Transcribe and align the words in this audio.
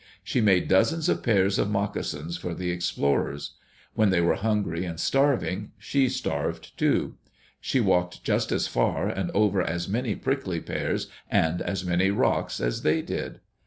She 0.23 0.41
made 0.41 0.67
dozens 0.67 1.07
of 1.09 1.21
pairs 1.21 1.59
of 1.59 1.69
moccasins 1.69 2.35
for 2.35 2.55
the 2.55 2.71
explorers. 2.71 3.51
When 3.93 4.09
they 4.09 4.19
were 4.19 4.33
hungry 4.33 4.83
and 4.83 4.99
starving, 4.99 5.73
she 5.77 6.09
starved 6.09 6.75
too. 6.75 7.17
She 7.59 7.79
walked 7.79 8.23
just 8.23 8.51
as 8.51 8.65
far, 8.67 9.07
and 9.07 9.29
over 9.35 9.61
as 9.61 9.87
many 9.87 10.15
prickly 10.15 10.59
pears 10.59 11.05
and 11.29 11.61
as 11.61 11.85
many 11.85 12.09
rocks, 12.09 12.59
as 12.59 12.81
they 12.81 13.03
did. 13.03 13.41